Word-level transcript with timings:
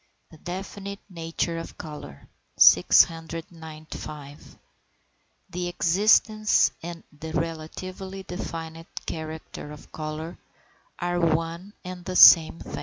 THE 0.31 0.37
DEFINITE 0.39 0.97
NATURE 1.11 1.59
OF 1.59 1.77
COLOUR. 1.77 2.27
695. 2.57 4.57
The 5.51 5.67
existence 5.67 6.71
and 6.81 7.03
the 7.13 7.33
relatively 7.33 8.23
definite 8.23 8.87
character 9.05 9.71
of 9.71 9.91
colour 9.91 10.39
are 10.97 11.19
one 11.19 11.73
and 11.85 12.03
the 12.03 12.15
same 12.15 12.57
thing. 12.61 12.79